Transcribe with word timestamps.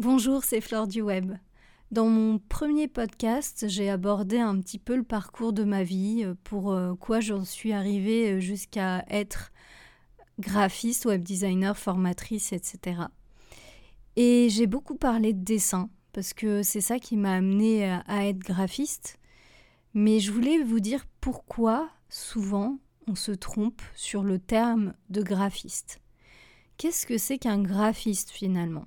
Bonjour, 0.00 0.44
c'est 0.44 0.62
Flore 0.62 0.88
du 0.88 1.02
Web. 1.02 1.34
Dans 1.90 2.06
mon 2.06 2.38
premier 2.38 2.88
podcast, 2.88 3.66
j'ai 3.68 3.90
abordé 3.90 4.38
un 4.38 4.58
petit 4.58 4.78
peu 4.78 4.96
le 4.96 5.02
parcours 5.02 5.52
de 5.52 5.62
ma 5.62 5.82
vie, 5.82 6.24
euh, 6.24 6.32
pour 6.42 6.72
euh, 6.72 6.94
quoi 6.94 7.20
j'en 7.20 7.44
suis 7.44 7.74
arrivée 7.74 8.32
euh, 8.32 8.40
jusqu'à 8.40 9.04
être 9.10 9.52
graphiste, 10.38 11.04
web 11.04 11.22
designer, 11.22 11.76
formatrice, 11.76 12.54
etc. 12.54 13.02
Et 14.16 14.48
j'ai 14.48 14.66
beaucoup 14.66 14.94
parlé 14.96 15.34
de 15.34 15.44
dessin, 15.44 15.90
parce 16.14 16.32
que 16.32 16.62
c'est 16.62 16.80
ça 16.80 16.98
qui 16.98 17.18
m'a 17.18 17.34
amené 17.34 17.84
à 17.84 18.26
être 18.26 18.38
graphiste. 18.38 19.18
Mais 19.92 20.18
je 20.18 20.32
voulais 20.32 20.62
vous 20.62 20.80
dire 20.80 21.04
pourquoi 21.20 21.90
souvent 22.08 22.78
on 23.06 23.16
se 23.16 23.32
trompe 23.32 23.82
sur 23.94 24.22
le 24.22 24.38
terme 24.38 24.94
de 25.10 25.20
graphiste. 25.20 26.00
Qu'est-ce 26.78 27.04
que 27.04 27.18
c'est 27.18 27.36
qu'un 27.36 27.60
graphiste 27.60 28.30
finalement? 28.30 28.86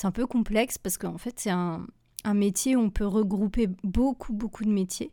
C'est 0.00 0.06
un 0.06 0.12
peu 0.12 0.26
complexe 0.26 0.78
parce 0.78 0.96
qu'en 0.96 1.18
fait, 1.18 1.38
c'est 1.38 1.50
un, 1.50 1.86
métier 2.32 2.74
où 2.74 2.80
on 2.80 2.88
peut 2.88 3.06
regrouper 3.06 3.68
beaucoup, 3.84 4.32
beaucoup 4.32 4.64
de 4.64 4.70
métiers. 4.70 5.12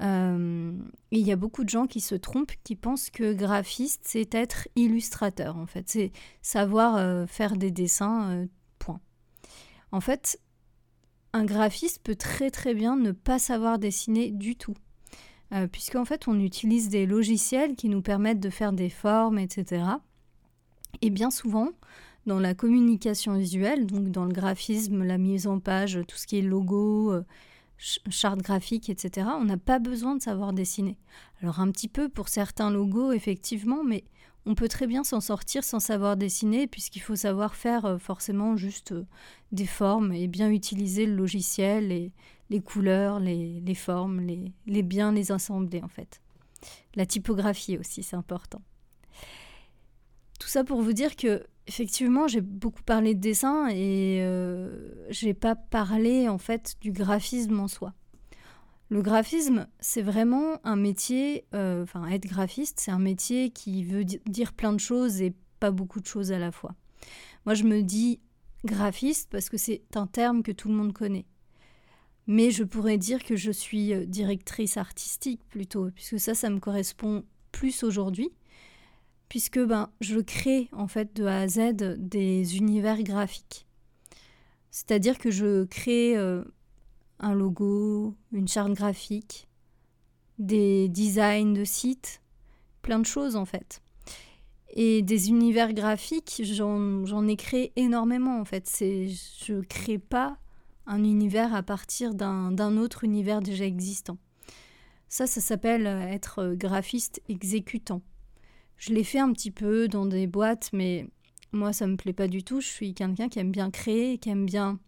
Euh, 0.00 0.72
il 1.10 1.26
y 1.26 1.32
a 1.32 1.36
beaucoup 1.36 1.64
de 1.64 1.68
gens 1.68 1.88
qui 1.88 2.00
se 2.00 2.14
trompent, 2.14 2.52
qui 2.62 2.76
pensent 2.76 3.10
que 3.10 3.32
graphiste, 3.32 4.02
c'est 4.04 4.32
être 4.32 4.68
illustrateur, 4.76 5.56
en 5.56 5.66
fait. 5.66 5.88
C'est 5.88 6.12
savoir 6.40 6.96
euh, 6.96 7.26
faire 7.26 7.56
des 7.56 7.72
dessins, 7.72 8.30
euh, 8.30 8.46
point. 8.78 9.00
En 9.90 10.00
fait, 10.00 10.40
un 11.32 11.44
graphiste 11.44 12.00
peut 12.04 12.16
très 12.16 12.52
très 12.52 12.74
bien 12.74 12.94
ne 12.96 13.10
pas 13.10 13.40
savoir 13.40 13.80
dessiner 13.80 14.30
du 14.30 14.54
tout. 14.54 14.76
Puisqu'en 15.72 16.04
fait, 16.04 16.26
on 16.26 16.40
utilise 16.40 16.88
des 16.88 17.06
logiciels 17.06 17.76
qui 17.76 17.88
nous 17.88 18.02
permettent 18.02 18.40
de 18.40 18.50
faire 18.50 18.72
des 18.72 18.90
formes, 18.90 19.38
etc. 19.38 19.84
Et 21.02 21.10
bien 21.10 21.30
souvent, 21.30 21.70
dans 22.26 22.40
la 22.40 22.54
communication 22.54 23.38
visuelle, 23.38 23.86
donc 23.86 24.10
dans 24.10 24.24
le 24.24 24.32
graphisme, 24.32 25.04
la 25.04 25.18
mise 25.18 25.46
en 25.46 25.60
page, 25.60 26.00
tout 26.08 26.16
ce 26.16 26.26
qui 26.26 26.38
est 26.38 26.42
logo, 26.42 27.12
euh, 27.12 27.24
charte 27.78 28.40
graphique, 28.40 28.90
etc., 28.90 29.28
on 29.38 29.44
n'a 29.44 29.56
pas 29.56 29.78
besoin 29.78 30.16
de 30.16 30.22
savoir 30.22 30.52
dessiner. 30.52 30.98
Alors 31.40 31.60
un 31.60 31.70
petit 31.70 31.88
peu 31.88 32.08
pour 32.08 32.28
certains 32.28 32.70
logos, 32.70 33.12
effectivement, 33.12 33.84
mais 33.84 34.04
on 34.44 34.54
peut 34.54 34.68
très 34.68 34.86
bien 34.86 35.04
s'en 35.04 35.20
sortir 35.20 35.64
sans 35.64 35.80
savoir 35.80 36.16
dessiner, 36.16 36.66
puisqu'il 36.66 37.00
faut 37.00 37.16
savoir 37.16 37.54
faire 37.54 37.84
euh, 37.84 37.98
forcément 37.98 38.56
juste 38.56 38.92
euh, 38.92 39.06
des 39.52 39.66
formes 39.66 40.12
et 40.12 40.26
bien 40.26 40.50
utiliser 40.50 41.06
le 41.06 41.14
logiciel, 41.14 41.92
et 41.92 42.12
les 42.50 42.60
couleurs, 42.60 43.18
les, 43.20 43.74
formes, 43.74 44.20
les, 44.20 44.52
les 44.66 44.82
bien 44.82 45.12
les 45.12 45.32
assembler 45.32 45.82
en 45.82 45.88
fait. 45.88 46.20
La 46.94 47.06
typographie 47.06 47.76
aussi, 47.76 48.02
c'est 48.02 48.16
important. 48.16 48.62
Tout 50.38 50.48
ça 50.48 50.64
pour 50.64 50.82
vous 50.82 50.92
dire 50.92 51.16
que 51.16 51.44
effectivement, 51.66 52.28
j'ai 52.28 52.40
beaucoup 52.40 52.82
parlé 52.82 53.14
de 53.14 53.20
dessin 53.20 53.68
et 53.68 54.20
euh, 54.22 54.94
j'ai 55.10 55.34
pas 55.34 55.56
parlé 55.56 56.28
en 56.28 56.38
fait 56.38 56.76
du 56.80 56.92
graphisme 56.92 57.58
en 57.60 57.68
soi. 57.68 57.92
Le 58.88 59.02
graphisme, 59.02 59.66
c'est 59.80 60.02
vraiment 60.02 60.60
un 60.64 60.76
métier, 60.76 61.44
euh, 61.54 61.82
enfin 61.82 62.06
être 62.06 62.26
graphiste, 62.26 62.78
c'est 62.78 62.92
un 62.92 63.00
métier 63.00 63.50
qui 63.50 63.82
veut 63.82 64.04
dire 64.04 64.52
plein 64.52 64.72
de 64.72 64.78
choses 64.78 65.20
et 65.20 65.34
pas 65.58 65.72
beaucoup 65.72 66.00
de 66.00 66.06
choses 66.06 66.30
à 66.30 66.38
la 66.38 66.52
fois. 66.52 66.74
Moi, 67.46 67.54
je 67.54 67.64
me 67.64 67.82
dis 67.82 68.20
graphiste 68.64 69.28
parce 69.30 69.48
que 69.48 69.56
c'est 69.56 69.82
un 69.96 70.06
terme 70.06 70.42
que 70.42 70.52
tout 70.52 70.68
le 70.68 70.74
monde 70.74 70.92
connaît. 70.92 71.26
Mais 72.28 72.50
je 72.50 72.64
pourrais 72.64 72.98
dire 72.98 73.24
que 73.24 73.36
je 73.36 73.50
suis 73.50 73.92
euh, 73.92 74.04
directrice 74.04 74.76
artistique 74.76 75.40
plutôt, 75.48 75.90
puisque 75.90 76.18
ça, 76.20 76.34
ça 76.34 76.50
me 76.50 76.58
correspond 76.58 77.24
plus 77.52 77.82
aujourd'hui 77.82 78.30
puisque 79.28 79.58
ben, 79.58 79.90
je 80.00 80.20
crée 80.20 80.68
en 80.72 80.88
fait 80.88 81.14
de 81.14 81.24
A 81.24 81.40
à 81.40 81.48
Z 81.48 81.74
des 81.98 82.56
univers 82.56 83.02
graphiques. 83.02 83.66
C'est-à-dire 84.70 85.18
que 85.18 85.30
je 85.30 85.64
crée 85.64 86.16
euh, 86.16 86.44
un 87.18 87.34
logo, 87.34 88.14
une 88.32 88.48
charte 88.48 88.72
graphique, 88.72 89.48
des 90.38 90.88
designs 90.88 91.54
de 91.54 91.64
sites, 91.64 92.20
plein 92.82 92.98
de 92.98 93.06
choses 93.06 93.36
en 93.36 93.44
fait. 93.44 93.82
Et 94.74 95.00
des 95.00 95.30
univers 95.30 95.72
graphiques, 95.72 96.42
j'en 96.44 97.26
ai 97.26 97.36
créé 97.36 97.72
énormément 97.76 98.38
en 98.38 98.44
fait. 98.44 98.68
Je 98.78 99.52
ne 99.54 99.62
crée 99.62 99.98
pas 99.98 100.36
un 100.86 101.02
univers 101.02 101.54
à 101.54 101.62
partir 101.62 102.14
d'un 102.14 102.76
autre 102.76 103.04
univers 103.04 103.40
déjà 103.40 103.64
existant. 103.64 104.18
Ça, 105.08 105.26
ça 105.26 105.40
s'appelle 105.40 105.86
être 105.86 106.54
graphiste 106.54 107.22
exécutant. 107.28 108.02
Je 108.76 108.92
l'ai 108.92 109.04
fait 109.04 109.18
un 109.18 109.32
petit 109.32 109.50
peu 109.50 109.88
dans 109.88 110.06
des 110.06 110.26
boîtes, 110.26 110.70
mais 110.72 111.06
moi, 111.52 111.72
ça 111.72 111.86
me 111.86 111.96
plaît 111.96 112.12
pas 112.12 112.28
du 112.28 112.42
tout. 112.42 112.60
Je 112.60 112.66
suis 112.66 112.94
quelqu'un 112.94 113.28
qui 113.28 113.38
aime 113.38 113.52
bien 113.52 113.70
créer, 113.70 114.18
qui 114.18 114.28
aime 114.30 114.46
bien 114.46 114.78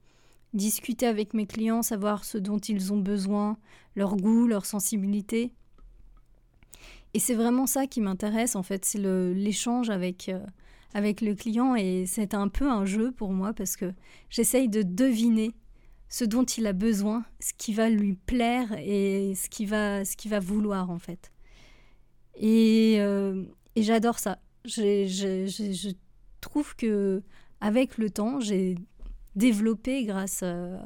discuter 0.54 1.06
avec 1.06 1.34
mes 1.34 1.46
clients, 1.46 1.82
savoir 1.82 2.24
ce 2.24 2.38
dont 2.38 2.58
ils 2.58 2.92
ont 2.92 2.98
besoin, 2.98 3.58
leur 3.96 4.16
goût, 4.16 4.46
leur 4.46 4.66
sensibilité. 4.66 5.52
Et 7.14 7.18
c'est 7.18 7.34
vraiment 7.34 7.66
ça 7.66 7.86
qui 7.86 8.00
m'intéresse, 8.00 8.56
en 8.56 8.62
fait, 8.62 8.84
c'est 8.84 8.98
l'échange 8.98 9.90
avec, 9.90 10.28
euh, 10.28 10.44
avec 10.94 11.20
le 11.20 11.34
client. 11.34 11.74
Et 11.74 12.04
c'est 12.06 12.34
un 12.34 12.48
peu 12.48 12.70
un 12.70 12.84
jeu 12.84 13.12
pour 13.12 13.32
moi 13.32 13.52
parce 13.52 13.76
que 13.76 13.92
j'essaye 14.30 14.68
de 14.68 14.82
deviner 14.82 15.54
ce 16.10 16.24
dont 16.24 16.44
il 16.44 16.66
a 16.66 16.72
besoin, 16.72 17.24
ce 17.40 17.52
qui 17.56 17.72
va 17.74 17.88
lui 17.90 18.14
plaire 18.14 18.72
et 18.78 19.34
ce 19.34 19.48
ce 19.48 20.28
va 20.28 20.40
vouloir, 20.40 20.90
en 20.90 20.98
fait. 20.98 21.32
Et, 22.34 22.96
euh, 23.00 23.44
et 23.78 23.82
j'adore 23.84 24.18
ça. 24.18 24.38
Je, 24.64 25.92
trouve 26.40 26.74
que 26.74 27.22
avec 27.60 27.96
le 27.96 28.10
temps, 28.10 28.40
j'ai 28.40 28.76
développé, 29.36 30.04
grâce 30.04 30.42
à, 30.42 30.80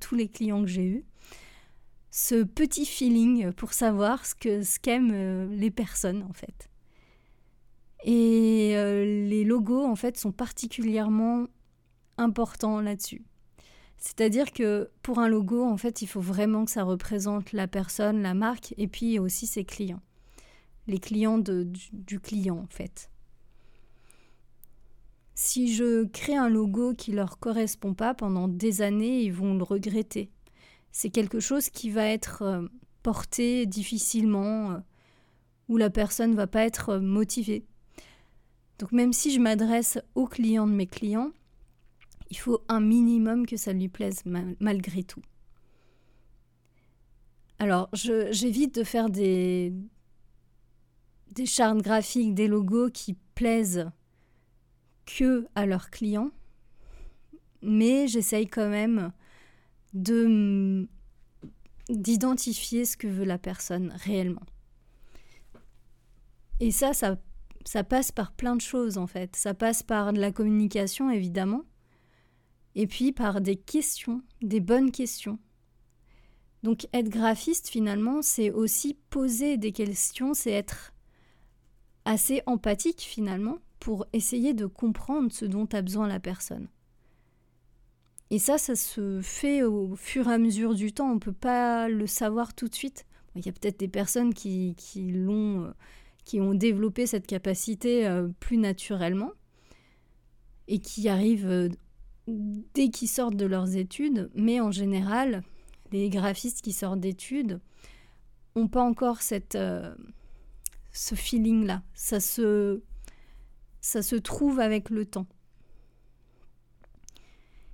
tous 0.00 0.14
les 0.14 0.28
clients 0.28 0.60
que 0.60 0.68
j'ai 0.68 0.84
eus, 0.84 1.04
ce 2.10 2.42
petit 2.42 2.84
feeling 2.84 3.52
pour 3.52 3.72
savoir 3.72 4.24
ce 4.26 4.34
que 4.34 4.62
ce 4.62 4.78
qu'aiment 4.78 5.10
euh, 5.12 5.46
les 5.56 5.70
personnes 5.70 6.22
en 6.22 6.32
fait. 6.32 6.70
Et 8.04 8.72
euh, 8.76 9.26
les 9.26 9.44
logos 9.44 9.84
en 9.84 9.96
fait 9.96 10.18
sont 10.18 10.30
particulièrement 10.30 11.46
importants 12.18 12.80
là-dessus. 12.80 13.24
C'est-à-dire 13.96 14.52
que 14.52 14.90
pour 15.02 15.18
un 15.18 15.28
logo, 15.28 15.64
en 15.64 15.78
fait, 15.78 16.02
il 16.02 16.06
faut 16.06 16.20
vraiment 16.20 16.66
que 16.66 16.70
ça 16.70 16.82
représente 16.82 17.52
la 17.52 17.66
personne, 17.66 18.20
la 18.20 18.34
marque 18.34 18.74
et 18.76 18.86
puis 18.86 19.18
aussi 19.18 19.46
ses 19.46 19.64
clients 19.64 20.02
les 20.86 20.98
clients 20.98 21.38
du, 21.38 22.20
client 22.20 22.58
en 22.58 22.66
fait. 22.68 23.10
Si 25.34 25.74
je 25.74 26.04
crée 26.04 26.36
un 26.36 26.48
logo 26.48 26.94
qui 26.94 27.12
leur 27.12 27.38
correspond 27.38 27.94
pas 27.94 28.14
pendant 28.14 28.46
des 28.48 28.82
années, 28.82 29.22
ils 29.22 29.32
vont 29.32 29.54
le 29.54 29.64
regretter. 29.64 30.30
C'est 30.92 31.10
quelque 31.10 31.40
chose 31.40 31.70
qui 31.70 31.90
va 31.90 32.06
être 32.06 32.42
euh, 32.42 32.68
porté 33.02 33.66
difficilement, 33.66 34.72
euh, 34.72 34.78
où 35.68 35.76
la 35.76 35.90
personne 35.90 36.36
va 36.36 36.46
pas 36.46 36.64
être 36.64 36.90
euh, 36.90 37.00
motivée. 37.00 37.66
Donc 38.78 38.92
même 38.92 39.12
si 39.12 39.32
je 39.32 39.40
m'adresse 39.40 39.98
aux 40.14 40.26
clients 40.26 40.68
de 40.68 40.72
mes 40.72 40.86
clients, 40.86 41.32
il 42.30 42.38
faut 42.38 42.60
un 42.68 42.80
minimum 42.80 43.46
que 43.46 43.56
ça 43.56 43.72
lui 43.72 43.88
plaise 43.88 44.22
malgré 44.60 45.02
tout. 45.02 45.22
Alors, 47.58 47.88
j'évite 47.92 48.74
de 48.74 48.82
faire 48.82 49.08
des, 49.08 49.72
des 51.34 51.46
chartes 51.46 51.82
graphiques, 51.82 52.34
des 52.34 52.48
logos 52.48 52.90
qui 52.90 53.16
plaisent 53.34 53.90
que 55.06 55.46
à 55.54 55.66
leurs 55.66 55.90
clients, 55.90 56.30
mais 57.62 58.06
j'essaye 58.08 58.46
quand 58.46 58.68
même 58.68 59.12
de 59.92 60.88
d'identifier 61.90 62.86
ce 62.86 62.96
que 62.96 63.06
veut 63.06 63.26
la 63.26 63.36
personne 63.36 63.92
réellement. 64.04 64.46
Et 66.60 66.70
ça, 66.70 66.94
ça, 66.94 67.18
ça 67.66 67.84
passe 67.84 68.10
par 68.10 68.32
plein 68.32 68.56
de 68.56 68.62
choses 68.62 68.96
en 68.96 69.06
fait. 69.06 69.36
Ça 69.36 69.52
passe 69.52 69.82
par 69.82 70.14
de 70.14 70.20
la 70.20 70.32
communication 70.32 71.10
évidemment, 71.10 71.62
et 72.74 72.86
puis 72.86 73.12
par 73.12 73.40
des 73.40 73.56
questions, 73.56 74.22
des 74.40 74.60
bonnes 74.60 74.92
questions. 74.92 75.38
Donc 76.62 76.88
être 76.94 77.10
graphiste 77.10 77.68
finalement, 77.68 78.22
c'est 78.22 78.50
aussi 78.50 78.96
poser 79.10 79.58
des 79.58 79.72
questions, 79.72 80.32
c'est 80.32 80.52
être 80.52 80.93
assez 82.04 82.42
empathique 82.46 83.00
finalement 83.00 83.58
pour 83.80 84.06
essayer 84.12 84.54
de 84.54 84.66
comprendre 84.66 85.30
ce 85.32 85.44
dont 85.44 85.68
a 85.72 85.82
besoin 85.82 86.08
la 86.08 86.20
personne. 86.20 86.68
Et 88.30 88.38
ça, 88.38 88.58
ça 88.58 88.74
se 88.74 89.20
fait 89.22 89.62
au 89.62 89.94
fur 89.96 90.28
et 90.28 90.34
à 90.34 90.38
mesure 90.38 90.74
du 90.74 90.92
temps. 90.92 91.10
On 91.10 91.14
ne 91.14 91.20
peut 91.20 91.32
pas 91.32 91.88
le 91.88 92.06
savoir 92.06 92.54
tout 92.54 92.68
de 92.68 92.74
suite. 92.74 93.04
Il 93.36 93.44
y 93.44 93.48
a 93.48 93.52
peut-être 93.52 93.78
des 93.78 93.88
personnes 93.88 94.32
qui, 94.32 94.74
l'ont, 94.96 95.64
euh, 95.64 95.70
qui 96.24 96.40
ont 96.40 96.54
développé 96.54 97.06
cette 97.06 97.26
capacité 97.26 98.06
euh, 98.06 98.28
plus 98.40 98.56
naturellement 98.56 99.32
et 100.68 100.78
qui 100.78 101.08
arrivent 101.08 101.50
euh, 101.50 101.68
dès 102.26 102.88
qu'ils 102.88 103.08
sortent 103.08 103.36
de 103.36 103.46
leurs 103.46 103.76
études. 103.76 104.30
Mais 104.34 104.60
en 104.60 104.70
général, 104.70 105.42
les 105.92 106.08
graphistes 106.08 106.62
qui 106.62 106.72
sortent 106.72 107.00
d'études 107.00 107.60
n'ont 108.56 108.68
pas 108.68 108.82
encore 108.82 109.20
cette, 109.20 109.58
ce 110.94 111.14
feeling-là. 111.14 111.82
Ça 111.92 112.20
se, 112.20 112.80
ça 113.80 114.00
se 114.00 114.16
trouve 114.16 114.60
avec 114.60 114.88
le 114.88 115.04
temps. 115.04 115.26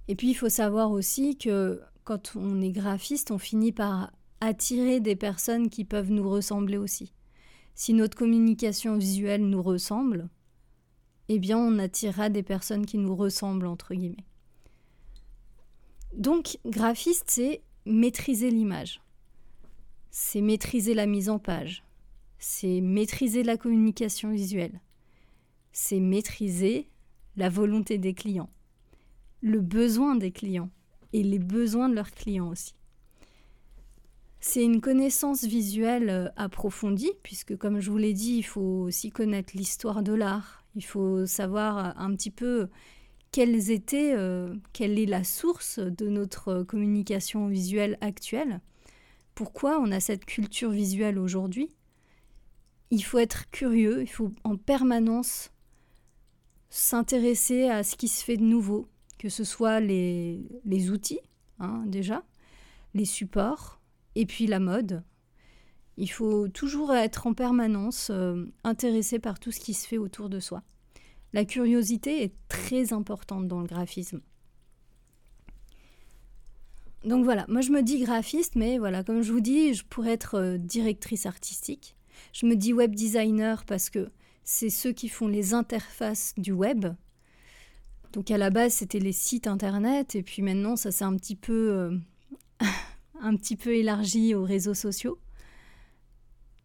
Et 0.08 0.16
puis 0.16 0.30
il 0.30 0.34
faut 0.34 0.48
savoir 0.48 0.90
aussi 0.90 1.38
que 1.38 1.80
quand 2.02 2.32
on 2.34 2.60
est 2.60 2.72
graphiste, 2.72 3.30
on 3.30 3.38
finit 3.38 3.70
par 3.70 4.10
attirer 4.40 4.98
des 4.98 5.14
personnes 5.14 5.70
qui 5.70 5.84
peuvent 5.84 6.10
nous 6.10 6.28
ressembler 6.28 6.78
aussi. 6.78 7.12
Si 7.74 7.92
notre 7.92 8.16
communication 8.16 8.96
visuelle 8.96 9.48
nous 9.48 9.62
ressemble, 9.62 10.28
eh 11.28 11.38
bien 11.38 11.58
on 11.58 11.78
attirera 11.78 12.30
des 12.30 12.42
personnes 12.42 12.86
qui 12.86 12.98
nous 12.98 13.14
ressemblent, 13.14 13.66
entre 13.66 13.94
guillemets. 13.94 14.24
Donc, 16.14 16.58
graphiste, 16.66 17.26
c'est 17.28 17.62
maîtriser 17.84 18.50
l'image. 18.50 19.00
C'est 20.10 20.40
maîtriser 20.40 20.94
la 20.94 21.06
mise 21.06 21.28
en 21.28 21.38
page. 21.38 21.84
C'est 22.42 22.80
maîtriser 22.80 23.42
la 23.42 23.58
communication 23.58 24.32
visuelle. 24.32 24.80
C'est 25.72 26.00
maîtriser 26.00 26.88
la 27.36 27.50
volonté 27.50 27.98
des 27.98 28.14
clients, 28.14 28.48
le 29.42 29.60
besoin 29.60 30.16
des 30.16 30.32
clients 30.32 30.70
et 31.12 31.22
les 31.22 31.38
besoins 31.38 31.90
de 31.90 31.94
leurs 31.94 32.12
clients 32.12 32.48
aussi. 32.48 32.74
C'est 34.40 34.64
une 34.64 34.80
connaissance 34.80 35.44
visuelle 35.44 36.08
euh, 36.08 36.28
approfondie, 36.36 37.12
puisque 37.22 37.58
comme 37.58 37.78
je 37.78 37.90
vous 37.90 37.98
l'ai 37.98 38.14
dit, 38.14 38.38
il 38.38 38.42
faut 38.42 38.84
aussi 38.86 39.10
connaître 39.10 39.54
l'histoire 39.54 40.02
de 40.02 40.14
l'art, 40.14 40.64
il 40.74 40.84
faut 40.84 41.26
savoir 41.26 41.78
euh, 41.78 41.90
un 41.96 42.16
petit 42.16 42.30
peu 42.30 42.70
quelles 43.32 43.70
étaient, 43.70 44.14
euh, 44.16 44.54
quelle 44.72 44.98
est 44.98 45.04
la 45.04 45.24
source 45.24 45.78
de 45.78 46.08
notre 46.08 46.62
communication 46.62 47.48
visuelle 47.48 47.98
actuelle, 48.00 48.62
pourquoi 49.34 49.78
on 49.78 49.92
a 49.92 50.00
cette 50.00 50.24
culture 50.24 50.70
visuelle 50.70 51.18
aujourd'hui? 51.18 51.68
Il 52.90 53.02
faut 53.02 53.18
être 53.18 53.50
curieux, 53.50 54.02
il 54.02 54.08
faut 54.08 54.32
en 54.44 54.56
permanence 54.56 55.50
s'intéresser 56.70 57.68
à 57.68 57.82
ce 57.82 57.96
qui 57.96 58.08
se 58.08 58.24
fait 58.24 58.36
de 58.36 58.44
nouveau, 58.44 58.88
que 59.18 59.28
ce 59.28 59.44
soit 59.44 59.80
les, 59.80 60.90
outils, 60.90 61.20
hein, 61.58 61.84
déjà, 61.86 62.24
les 62.94 63.04
supports, 63.04 63.80
et 64.14 64.26
puis 64.26 64.46
la 64.46 64.60
mode. 64.60 65.04
Il 65.96 66.10
faut 66.10 66.48
toujours 66.48 66.94
être 66.94 67.26
en 67.26 67.34
permanence 67.34 68.08
euh, 68.10 68.46
intéressé 68.64 69.18
par 69.18 69.38
tout 69.38 69.52
ce 69.52 69.60
qui 69.60 69.74
se 69.74 69.86
fait 69.86 69.98
autour 69.98 70.28
de 70.28 70.40
soi. 70.40 70.62
La 71.32 71.44
curiosité 71.44 72.22
est 72.22 72.34
très 72.48 72.92
importante 72.92 73.46
dans 73.46 73.60
le 73.60 73.66
graphisme. 73.66 74.20
Donc 77.04 77.24
voilà, 77.24 77.46
moi 77.48 77.60
je 77.60 77.70
me 77.70 77.82
dis 77.82 78.00
graphiste, 78.00 78.56
mais 78.56 78.78
voilà, 78.78 79.04
comme 79.04 79.22
je 79.22 79.32
vous 79.32 79.40
dis, 79.40 79.74
je 79.74 79.84
pourrais 79.84 80.12
être 80.12 80.34
euh, 80.34 80.58
directrice 80.58 81.24
artistique. 81.26 81.96
Je 82.32 82.46
me 82.46 82.56
dis 82.56 82.72
web 82.72 82.94
designer 82.94 83.64
parce 83.64 83.90
que 83.90 84.10
c'est 84.44 84.70
ceux 84.70 84.92
qui 84.92 85.08
font 85.08 85.28
les 85.28 85.54
interfaces 85.54 86.34
du 86.36 86.52
web. 86.52 86.86
Donc 88.12 88.30
à 88.30 88.38
la 88.38 88.50
base, 88.50 88.74
c'était 88.74 88.98
les 88.98 89.12
sites 89.12 89.46
internet, 89.46 90.16
et 90.16 90.22
puis 90.22 90.42
maintenant, 90.42 90.76
ça 90.76 90.90
s'est 90.90 91.04
un 91.04 91.16
petit 91.16 91.36
peu 91.36 91.70
euh, 91.70 91.98
un 93.20 93.36
petit 93.36 93.56
peu 93.56 93.74
élargi 93.74 94.34
aux 94.34 94.44
réseaux 94.44 94.74
sociaux. 94.74 95.18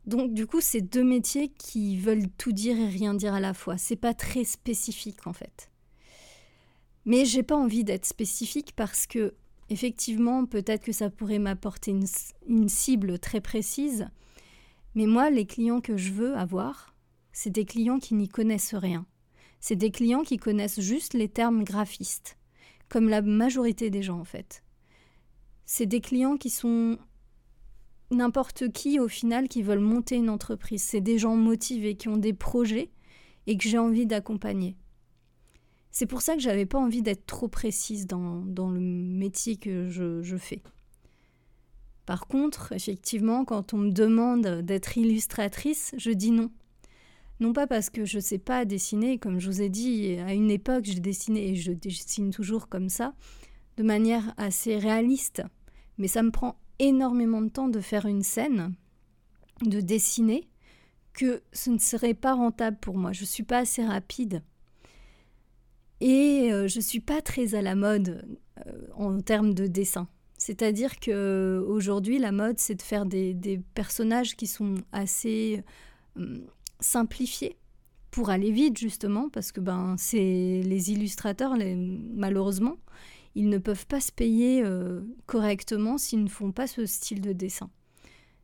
Donc 0.06 0.34
du 0.34 0.46
coup, 0.46 0.62
c'est 0.62 0.82
deux 0.82 1.04
métiers 1.04 1.50
qui 1.50 1.98
veulent 1.98 2.30
tout 2.38 2.52
dire 2.52 2.78
et 2.78 2.88
rien 2.88 3.14
dire 3.14 3.34
à 3.34 3.40
la 3.40 3.54
fois. 3.54 3.78
C'est 3.78 3.96
pas 3.96 4.14
très 4.14 4.44
spécifique 4.44 5.26
en 5.26 5.34
fait. 5.34 5.72
Mais 7.06 7.26
j'ai 7.26 7.44
pas 7.44 7.56
envie 7.56 7.84
d'être 7.84 8.06
spécifique 8.06 8.74
parce 8.76 9.08
que 9.08 9.34
effectivement, 9.70 10.46
peut-être 10.46 10.84
que 10.84 10.92
ça 10.92 11.10
pourrait 11.10 11.40
m'apporter 11.40 11.92
une, 12.48 12.70
cible 12.70 13.20
très 13.20 13.42
précise. 13.42 14.08
Mais 14.96 15.06
moi, 15.06 15.30
les 15.30 15.46
clients 15.46 15.82
que 15.82 15.98
je 15.98 16.12
veux 16.12 16.36
avoir, 16.36 16.96
c'est 17.32 17.50
des 17.50 17.66
clients 17.66 18.00
qui 18.00 18.16
n'y 18.16 18.30
connaissent 18.30 18.74
rien. 18.74 19.06
C'est 19.60 19.76
des 19.76 19.92
clients 19.92 20.24
qui 20.24 20.38
connaissent 20.38 20.80
juste 20.80 21.14
les 21.14 21.30
termes 21.30 21.64
graphistes, 21.64 22.38
comme 22.90 23.10
la 23.10 23.22
majorité 23.22 23.90
des 23.90 24.02
gens 24.02 24.20
en 24.20 24.26
fait 24.26 24.64
c'est 25.66 25.88
des 25.88 26.00
clients 26.00 26.38
qui 26.38 26.50
sont 26.50 26.98
n'importe 28.12 28.72
qui 28.72 29.00
au 29.00 29.08
final 29.08 29.48
qui 29.48 29.64
veulent 29.64 29.80
monter 29.80 30.16
une 30.16 30.30
entreprise. 30.30 30.84
C'est 30.84 31.02
des 31.02 31.18
gens 31.18 31.36
motivés 31.36 31.96
qui 31.96 32.08
ont 32.08 32.18
des 32.18 32.34
projets 32.34 32.92
et 33.48 33.58
que 33.58 33.68
j'ai 33.68 33.80
envie 33.80 34.06
d'accompagner. 34.06 34.78
C'est 35.92 36.06
pour 36.06 36.22
ça 36.22 36.36
que 36.36 36.42
j'avais 36.42 36.66
pas 36.66 36.78
envie 36.78 37.02
d'être 37.02 37.26
trop 37.26 37.48
précise 37.48 38.06
dans, 38.06 38.44
le 38.70 38.80
métier 38.80 39.56
que 39.56 39.90
je, 39.90 40.22
je, 40.22 40.38
fais. 40.38 40.62
Par 42.06 42.28
contre, 42.28 42.72
effectivement, 42.72 43.46
quand 43.46 43.74
on 43.74 43.78
me 43.78 43.92
demande 43.92 44.62
d'être 44.62 44.98
illustratrice, 44.98 45.94
je 45.98 46.12
dis 46.12 46.32
non. 46.32 46.52
Non 47.40 47.52
pas 47.52 47.68
parce 47.68 47.90
que 47.90 48.06
je 48.06 48.18
ne 48.18 48.22
sais 48.22 48.38
pas 48.38 48.64
dessiner, 48.64 49.18
comme 49.18 49.40
je 49.40 49.50
vous 49.50 49.62
ai 49.62 49.70
dit, 49.70 50.18
à 50.20 50.34
une 50.34 50.52
époque, 50.52 50.86
j'ai 50.86 51.00
dessiné 51.00 51.50
et 51.50 51.56
je 51.56 51.72
dessine 51.72 52.32
toujours 52.32 52.70
comme 52.70 52.90
ça, 52.90 53.14
de 53.78 53.84
manière 53.84 54.34
assez 54.38 54.78
réaliste. 54.78 55.44
Mais 55.98 56.08
ça 56.08 56.24
me 56.24 56.32
prend 56.32 56.58
énormément 56.80 57.42
de 57.42 57.50
temps 57.50 57.68
de 57.68 57.82
faire 57.82 58.06
une 58.06 58.24
scène, 58.24 58.74
de 59.64 59.82
dessiner, 59.82 60.48
que 61.14 61.42
ce 61.54 61.72
ne 61.72 61.80
serait 61.80 62.14
pas 62.14 62.36
rentable 62.36 62.78
pour 62.78 62.98
moi. 62.98 63.12
Je 63.14 63.22
ne 63.22 63.28
suis 63.28 63.44
pas 63.44 63.60
assez 63.60 63.84
rapide. 63.84 64.44
Et 66.02 66.52
euh, 66.52 66.68
je 66.68 66.78
ne 66.78 66.84
suis 66.84 67.00
pas 67.00 67.22
très 67.22 67.56
à 67.56 67.62
la 67.62 67.76
mode 67.76 68.26
euh, 68.68 68.88
en 68.96 69.22
termes 69.22 69.54
de 69.54 69.66
dessin. 69.68 70.08
C'est-à-dire 70.46 71.00
que 71.00 71.66
aujourd'hui, 71.68 72.20
la 72.20 72.32
mode, 72.32 72.60
c'est 72.60 72.76
de 72.76 72.82
faire 72.84 73.08
des, 73.08 73.60
personnages 73.74 74.36
qui 74.36 74.46
sont 74.46 74.76
assez 74.92 75.64
euh, 76.20 76.46
simplifiés 76.80 77.58
pour 78.12 78.30
aller 78.30 78.52
vite, 78.52 78.78
justement, 78.78 79.28
parce 79.30 79.52
que 79.52 79.60
ben, 79.60 79.96
c'est 79.98 80.62
les 80.64 80.92
illustrateurs, 80.92 81.56
malheureusement, 82.14 82.78
ils 83.34 83.50
ne 83.50 83.58
peuvent 83.58 83.88
pas 83.88 84.00
se 84.00 84.12
payer 84.12 84.62
euh, 84.64 85.02
correctement 85.26 85.98
s'ils 85.98 86.24
ne 86.24 86.30
font 86.30 86.52
pas 86.52 86.68
ce 86.68 86.86
style 86.86 87.22
de 87.22 87.34
dessin. 87.34 87.72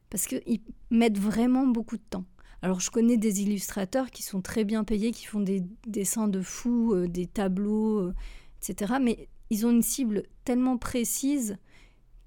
Parce 0.09 0.25
qu'ils 0.25 0.61
mettent 0.89 1.19
vraiment 1.19 1.67
beaucoup 1.67 1.97
de 1.97 2.03
temps. 2.09 2.25
Alors 2.63 2.79
je 2.79 2.89
connais 2.89 3.17
des 3.17 3.43
illustrateurs 3.43 4.09
qui 4.09 4.23
sont 4.23 4.41
très 4.41 4.63
bien 4.63 4.83
payés, 4.83 5.11
qui 5.11 5.27
font 5.27 5.39
des 5.39 5.61
dessins 5.85 6.27
de 6.27 6.41
fous, 6.41 6.95
euh, 6.95 7.07
des 7.07 7.27
tableaux, 7.27 8.11
etc. 8.59 8.95
Mais 8.99 9.29
ils 9.51 9.67
ont 9.67 9.69
une 9.69 9.83
cible 9.83 10.23
tellement 10.45 10.79
précise 10.79 11.59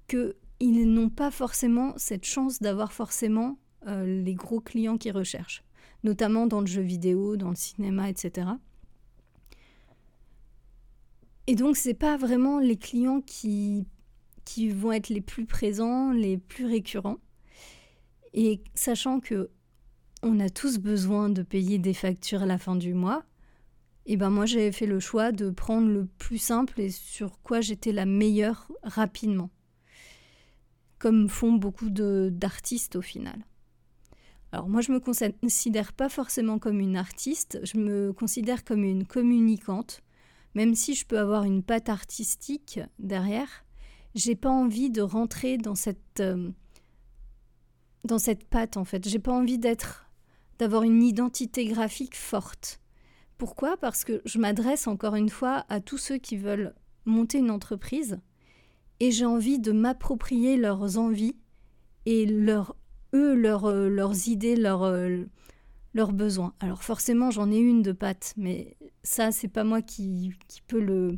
qu'ils 0.07 0.93
n'ont 0.93 1.09
pas 1.09 1.31
forcément 1.31 1.93
cette 1.97 2.25
chance 2.25 2.61
d'avoir 2.61 2.93
forcément 2.93 3.57
les 3.87 4.33
gros 4.33 4.61
clients 4.61 4.97
qu'ils 4.97 5.11
recherchent, 5.11 5.63
notamment 6.03 6.47
dans 6.47 6.59
le 6.59 6.65
jeu 6.65 6.81
vidéo, 6.81 7.37
dans 7.37 7.49
le 7.49 7.55
cinéma, 7.55 8.09
etc. 8.09 8.47
Et 11.47 11.55
donc, 11.55 11.77
ce 11.77 11.89
n'est 11.89 11.95
pas 11.95 12.17
vraiment 12.17 12.59
les 12.59 12.77
clients 12.77 13.21
qui, 13.21 13.85
qui 14.43 14.69
vont 14.69 14.91
être 14.91 15.09
les 15.09 15.21
plus 15.21 15.45
présents, 15.45 16.11
les 16.11 16.37
plus 16.37 16.65
récurrents. 16.65 17.17
Et 18.33 18.61
sachant 18.73 19.19
que 19.19 19.49
on 20.23 20.39
a 20.39 20.49
tous 20.49 20.79
besoin 20.79 21.29
de 21.29 21.43
payer 21.43 21.77
des 21.77 21.93
factures 21.93 22.41
à 22.41 22.45
la 22.47 22.57
fin 22.57 22.75
du 22.75 22.93
mois, 22.95 23.23
et 24.07 24.17
ben 24.17 24.29
moi 24.29 24.45
j'avais 24.45 24.71
fait 24.71 24.87
le 24.87 24.99
choix 24.99 25.31
de 25.31 25.49
prendre 25.51 25.87
le 25.87 26.05
plus 26.05 26.37
simple 26.37 26.81
et 26.81 26.89
sur 26.89 27.41
quoi 27.41 27.61
j'étais 27.61 27.91
la 27.91 28.05
meilleure 28.05 28.71
rapidement. 28.83 29.49
Comme 31.05 31.29
font 31.29 31.51
beaucoup 31.51 31.91
d'artistes 31.91 32.95
au 32.95 33.01
final. 33.03 33.45
Alors 34.51 34.67
moi 34.67 34.81
je 34.81 34.91
me 34.91 34.99
considère 34.99 35.93
pas 35.93 36.09
forcément 36.09 36.57
comme 36.57 36.79
une 36.79 36.97
artiste, 36.97 37.59
je 37.61 37.77
me 37.77 38.11
considère 38.11 38.63
comme 38.63 38.83
une 38.83 39.05
communicante 39.05 40.01
même 40.55 40.73
si 40.73 40.95
je 40.95 41.05
peux 41.05 41.19
avoir 41.19 41.43
une 41.43 41.61
patte 41.61 41.89
artistique 41.89 42.79
derrière, 42.97 43.65
j'ai 44.15 44.35
pas 44.35 44.49
envie 44.49 44.89
de 44.89 45.03
rentrer 45.03 45.59
dans 45.59 45.75
cette 45.75 46.21
euh, 46.21 46.49
dans 48.03 48.17
cette 48.17 48.45
patte 48.45 48.75
en 48.75 48.83
fait. 48.83 49.07
J'ai 49.07 49.19
pas 49.19 49.31
envie 49.31 49.59
d'être 49.59 50.09
d'avoir 50.57 50.81
une 50.81 51.03
identité 51.03 51.65
graphique 51.65 52.15
forte. 52.15 52.81
Pourquoi? 53.37 53.77
Parce 53.77 54.05
que 54.05 54.23
je 54.25 54.39
m'adresse 54.39 54.87
encore 54.87 55.13
une 55.13 55.29
fois 55.29 55.65
à 55.69 55.81
tous 55.81 55.99
ceux 55.99 56.17
qui 56.17 56.35
veulent 56.35 56.73
monter 57.05 57.37
une 57.37 57.51
entreprise 57.51 58.19
et 58.99 59.11
j'ai 59.11 59.25
envie 59.25 59.59
de 59.59 59.71
m'approprier 59.71 60.57
leurs 60.57 60.97
envies 60.97 61.35
et 62.05 62.25
leur, 62.25 62.75
eux, 63.13 63.35
euh, 63.45 63.89
leurs 63.89 64.27
idées, 64.27 64.55
leurs, 64.55 64.83
euh, 64.83 65.25
leurs 65.93 66.13
besoins. 66.13 66.53
Alors 66.59 66.83
forcément, 66.83 67.31
j'en 67.31 67.51
ai 67.51 67.57
une 67.57 67.81
de 67.81 67.91
pâte, 67.91 68.33
mais 68.37 68.77
ça, 69.03 69.31
c'est 69.31 69.47
pas 69.47 69.63
moi 69.63 69.81
qui, 69.81 70.31
qui 70.47 70.61
peut 70.61 70.79
le, 70.79 71.17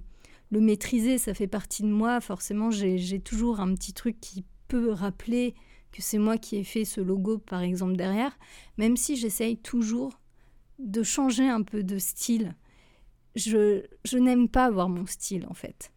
le 0.50 0.62
maîtriser, 0.62 1.18
ça 1.18 1.34
fait 1.34 1.48
partie 1.48 1.84
de 1.84 1.90
moi. 1.90 2.22
Forcément, 2.22 2.72
j'ai 2.72 3.20
toujours 3.20 3.60
un 3.60 3.74
petit 3.76 3.94
truc 3.94 4.20
qui 4.20 4.46
peut 4.68 4.92
rappeler 4.92 5.56
que 5.92 6.02
c'est 6.02 6.18
moi 6.18 6.38
qui 6.38 6.58
ai 6.58 6.64
fait 6.64 6.86
ce 6.86 7.02
logo, 7.02 7.38
par 7.38 7.62
exemple, 7.62 7.96
derrière, 7.96 8.38
même 8.78 8.98
si 8.98 9.16
j'essaye 9.16 9.58
toujours 9.58 10.20
de 10.80 11.02
changer 11.04 11.48
un 11.48 11.64
peu 11.64 11.84
de 11.84 11.98
style. 11.98 12.56
Je, 13.36 13.84
je 14.04 14.18
n'aime 14.18 14.50
pas 14.50 14.66
avoir 14.66 14.90
mon 14.90 15.06
style, 15.06 15.46
en 15.50 15.54
fait. 15.54 15.92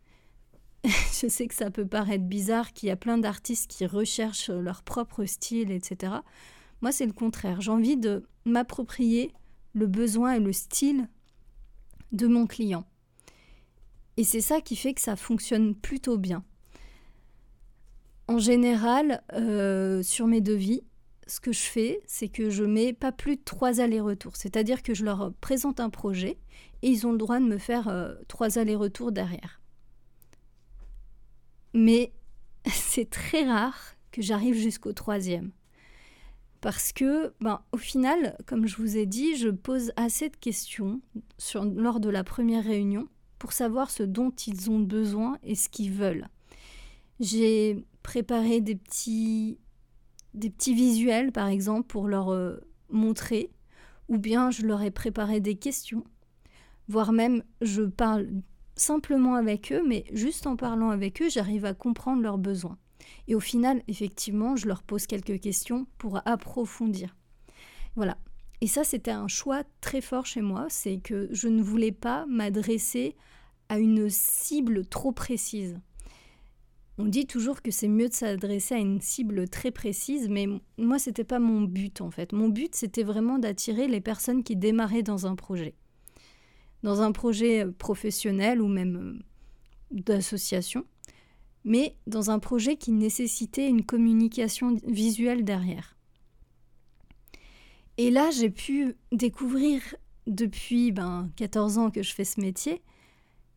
je 0.84 1.28
sais 1.28 1.46
que 1.46 1.54
ça 1.54 1.70
peut 1.70 1.87
paraître 1.87 2.25
bizarre, 2.25 2.72
qu'il 2.72 2.88
y 2.88 2.92
a 2.92 2.96
plein 2.96 3.18
d'artistes 3.18 3.70
qui 3.70 3.87
recherchent 3.87 4.50
leur 4.50 4.82
propre 4.82 5.25
style, 5.25 5.70
etc. 5.70 6.14
Moi, 6.80 6.92
c'est 6.92 7.06
le 7.06 7.12
contraire. 7.12 7.60
J'ai 7.60 7.70
envie 7.70 7.96
de 7.96 8.25
m'approprier 8.44 9.32
le 9.75 9.87
besoin 9.87 10.34
et 10.34 10.40
le 10.40 10.52
style 10.52 11.08
de 12.12 12.26
mon 12.26 12.46
client. 12.46 12.87
Et 14.16 14.25
c'est 14.25 14.40
ça 14.40 14.60
qui 14.60 14.76
fait 14.76 14.94
que 14.94 15.00
ça 15.00 15.16
fonctionne 15.16 15.75
plutôt 15.75 16.18
bien. 16.18 16.44
En 18.28 18.38
général, 18.38 19.22
euh, 19.32 20.02
sur 20.02 20.26
mes 20.26 20.40
devis, 20.40 20.82
ce 21.26 21.40
que 21.40 21.52
je 21.52 21.60
fais, 21.60 22.00
c'est 22.06 22.28
que 22.28 22.50
je 22.50 22.64
mets 22.64 22.92
pas 22.92 23.12
plus 23.12 23.37
de 23.37 23.42
trois 23.44 23.80
allers-retours. 23.80 24.37
C'est-à-dire 24.37 24.82
que 24.82 24.94
je 24.94 25.04
leur 25.04 25.32
présente 25.40 25.80
un 25.80 25.90
projet 25.90 26.38
et 26.82 26.88
ils 26.88 27.06
ont 27.06 27.12
le 27.12 27.18
droit 27.18 27.38
de 27.38 27.44
me 27.44 27.58
faire 27.58 27.88
euh, 27.88 28.14
trois 28.28 28.58
allers-retours 28.58 29.12
derrière. 29.12 29.60
Mais 31.74 32.12
c'est 32.66 33.08
très 33.08 33.44
rare 33.44 33.94
que 34.12 34.22
j'arrive 34.22 34.54
jusqu'au 34.54 34.92
troisième. 34.92 35.50
Parce 36.60 36.92
que, 36.92 37.32
ben, 37.40 37.62
au 37.72 37.78
final, 37.78 38.36
comme 38.46 38.66
je 38.66 38.76
vous 38.76 38.98
ai 38.98 39.06
dit, 39.06 39.36
je 39.36 39.48
pose 39.48 39.92
assez 39.96 40.28
de 40.28 40.36
questions 40.36 41.00
lors 41.74 42.00
de 42.00 42.10
la 42.10 42.22
première 42.22 42.64
réunion 42.64 43.08
pour 43.38 43.52
savoir 43.52 43.90
ce 43.90 44.02
dont 44.02 44.30
ils 44.30 44.70
ont 44.70 44.80
besoin 44.80 45.38
et 45.42 45.54
ce 45.54 45.70
qu'ils 45.70 45.92
veulent. 45.92 46.28
J'ai 47.18 47.82
préparé 48.02 48.60
des 48.60 48.76
petits, 48.76 49.58
des 50.34 50.50
petits 50.50 50.74
visuels, 50.74 51.32
par 51.32 51.48
exemple, 51.48 51.86
pour 51.86 52.08
leur 52.08 52.30
euh, 52.30 52.58
montrer, 52.90 53.50
ou 54.08 54.18
bien 54.18 54.50
je 54.50 54.66
leur 54.66 54.82
ai 54.82 54.90
préparé 54.90 55.40
des 55.40 55.54
questions, 55.54 56.04
voire 56.88 57.12
même 57.12 57.42
je 57.62 57.82
parle 57.82 58.28
simplement 58.80 59.34
avec 59.34 59.72
eux, 59.72 59.82
mais 59.87 60.04
juste 60.12 60.46
en 60.46 60.56
parlant 60.56 60.90
avec 60.90 61.22
eux, 61.22 61.28
j'arrive 61.28 61.64
à 61.64 61.75
comprendre 61.75 62.22
leurs 62.22 62.38
besoins. 62.38 62.78
Et 63.28 63.34
au 63.34 63.40
final, 63.40 63.82
effectivement, 63.88 64.56
je 64.56 64.66
leur 64.66 64.82
pose 64.82 65.06
quelques 65.06 65.40
questions 65.40 65.87
pour 65.99 66.20
approfondir. 66.26 67.16
Voilà. 67.96 68.16
Et 68.60 68.66
ça, 68.66 68.84
c'était 68.84 69.10
un 69.10 69.28
choix 69.28 69.62
très 69.80 70.00
fort 70.00 70.26
chez 70.26 70.42
moi, 70.42 70.66
c'est 70.68 70.99
que 70.99 71.28
je 71.30 71.49
ne 71.49 71.62
voulais 71.62 71.92
pas 71.92 72.26
m'adresser 72.26 73.16
à 73.68 73.78
une 73.78 74.10
cible 74.10 74.84
trop 74.87 75.12
précise. 75.12 75.78
On 76.99 77.06
dit 77.06 77.26
toujours 77.26 77.62
que 77.62 77.70
c'est 77.70 77.88
mieux 77.88 78.08
de 78.10 78.14
s'adresser 78.14 78.75
à 78.75 78.78
une 78.78 79.00
cible 79.00 79.49
très 79.49 79.70
précise, 79.70 80.28
mais 80.28 80.46
moi, 80.76 80.99
c'était 80.99 81.25
pas 81.25 81.38
mon 81.38 81.62
but 81.62 82.02
en 82.02 82.10
fait. 82.10 82.32
Mon 82.32 82.50
but, 82.50 82.75
c'était 82.75 83.04
vraiment 83.04 83.38
d'attirer 83.38 83.88
les 83.88 84.02
personnes 84.02 84.42
qui 84.42 84.56
démarraient 84.56 85.02
dans 85.02 85.26
un 85.26 85.34
projet. 85.34 85.75
Dans 86.82 87.02
un 87.02 87.12
projet 87.12 87.66
professionnel 87.66 88.60
ou 88.60 88.68
même 88.68 88.96
euh, 88.96 89.25
d'association 89.90 90.84
mais 91.64 91.96
dans 92.06 92.30
un 92.30 92.38
projet 92.38 92.76
qui 92.76 92.92
nécessitait 92.92 93.68
une 93.68 93.84
communication 93.84 94.76
visuelle 94.87 95.44
derrière. 95.44 95.96
Et 97.99 98.10
là, 98.10 98.30
j'ai 98.30 98.50
pu 98.50 98.94
découvrir 99.12 99.82
depuis 100.26 100.92
ben, 100.92 101.30
14 101.37 101.78
ans 101.78 101.90
que 101.90 102.02
je 102.02 102.14
fais 102.14 102.25
ce 102.25 102.40
métier, 102.40 102.82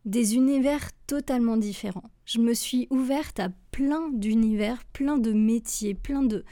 des 0.06 0.36
univers 0.36 0.90
totalement 1.08 1.56
différents. 1.56 2.10
Je 2.26 2.40
me 2.40 2.54
suis 2.54 2.88
ouverte 2.90 3.40
à 3.40 3.50
plein 3.72 4.10
d'univers, 4.10 4.84
plein 4.86 5.18
de 5.18 5.32
métiers, 5.32 5.94
plein 5.94 6.24
de... 6.24 6.44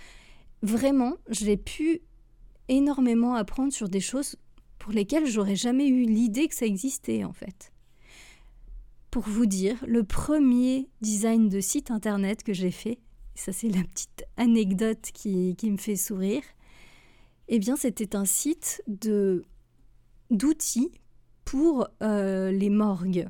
Vraiment, 0.61 1.17
j'ai 1.27 1.57
pu 1.57 2.01
énormément 2.69 3.35
apprendre 3.35 3.73
sur 3.73 3.89
des 3.89 3.99
choses 3.99 4.37
pour 4.81 4.91
lesquelles 4.91 5.27
j'aurais 5.27 5.55
jamais 5.55 5.87
eu 5.87 6.03
l'idée 6.03 6.47
que 6.47 6.55
ça 6.55 6.65
existait 6.65 7.23
en 7.23 7.33
fait 7.33 7.71
pour 9.11 9.23
vous 9.23 9.45
dire, 9.45 9.75
le 9.85 10.05
premier 10.05 10.87
design 11.01 11.49
de 11.49 11.59
site 11.59 11.91
internet 11.91 12.43
que 12.43 12.53
j'ai 12.53 12.71
fait, 12.71 12.97
ça 13.35 13.51
c'est 13.51 13.67
la 13.67 13.83
petite 13.83 14.23
anecdote 14.37 15.11
qui, 15.13 15.55
me 15.63 15.77
fait 15.77 15.97
sourire, 15.97 16.43
eh 17.49 17.59
bien 17.59 17.75
c'était 17.75 18.15
un 18.15 18.23
site 18.23 18.81
de 18.87 19.43
d'outils 20.31 20.91
pour 21.43 21.89
euh, 22.01 22.51
les 22.51 22.69
morgues. 22.69 23.27